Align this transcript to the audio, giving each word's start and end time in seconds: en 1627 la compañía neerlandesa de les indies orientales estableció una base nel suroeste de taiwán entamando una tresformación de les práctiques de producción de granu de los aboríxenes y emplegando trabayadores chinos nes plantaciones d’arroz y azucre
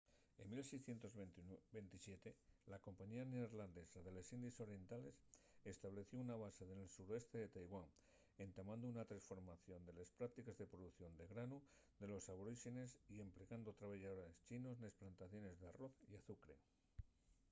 en 0.39 0.49
1627 0.49 2.35
la 2.65 2.79
compañía 2.85 3.23
neerlandesa 3.33 3.99
de 4.05 4.11
les 4.15 4.31
indies 4.37 4.59
orientales 4.65 5.15
estableció 5.73 6.17
una 6.25 6.39
base 6.43 6.63
nel 6.71 6.89
suroeste 6.95 7.35
de 7.39 7.53
taiwán 7.55 7.87
entamando 8.45 8.83
una 8.93 9.07
tresformación 9.11 9.81
de 9.85 9.93
les 9.97 10.09
práctiques 10.19 10.57
de 10.57 10.71
producción 10.73 11.11
de 11.19 11.29
granu 11.33 11.59
de 12.01 12.07
los 12.11 12.25
aboríxenes 12.33 12.89
y 13.13 13.15
emplegando 13.25 13.69
trabayadores 13.79 14.35
chinos 14.47 14.75
nes 14.81 14.97
plantaciones 15.01 15.55
d’arroz 15.57 15.95
y 16.11 16.13
azucre 16.21 16.55